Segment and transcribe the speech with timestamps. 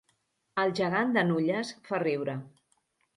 [0.61, 2.35] El gegant de Nulles fa riure